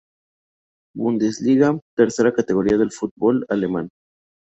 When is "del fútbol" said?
2.79-3.45